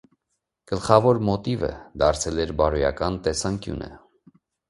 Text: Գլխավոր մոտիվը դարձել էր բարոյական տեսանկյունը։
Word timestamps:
Գլխավոր 0.69 1.19
մոտիվը 1.27 1.69
դարձել 2.03 2.41
էր 2.45 2.53
բարոյական 2.63 3.19
տեսանկյունը։ 3.27 3.93